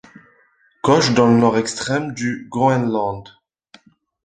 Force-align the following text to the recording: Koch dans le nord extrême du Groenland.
Koch 0.81 1.13
dans 1.13 1.27
le 1.27 1.37
nord 1.37 1.59
extrême 1.59 2.13
du 2.15 2.47
Groenland. 2.49 3.29